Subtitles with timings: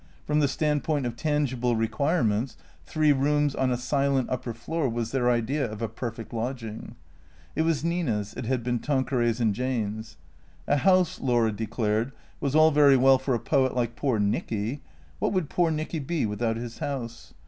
[0.25, 2.57] From the standpoint of tangible requirements,
[2.87, 6.95] three rooms on a silent upper floor was their idea of a perfect lodging.
[7.55, 10.17] It was Nina's, it had been Tanqueray's and Jane's.
[10.67, 14.81] A house, Laura declared, was all very well for a poet like poor Nicky
[15.19, 17.35] (what would poor Nicky be without his house?)